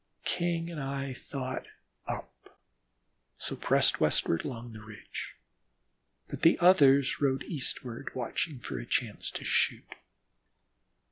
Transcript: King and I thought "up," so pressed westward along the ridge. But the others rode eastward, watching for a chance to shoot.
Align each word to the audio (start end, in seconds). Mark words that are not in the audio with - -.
King 0.25 0.71
and 0.71 0.81
I 0.81 1.13
thought 1.13 1.67
"up," 2.07 2.57
so 3.37 3.55
pressed 3.55 3.99
westward 3.99 4.43
along 4.43 4.73
the 4.73 4.81
ridge. 4.81 5.35
But 6.27 6.41
the 6.41 6.57
others 6.57 7.21
rode 7.21 7.43
eastward, 7.43 8.09
watching 8.15 8.57
for 8.57 8.79
a 8.79 8.85
chance 8.87 9.29
to 9.29 9.43
shoot. 9.43 9.93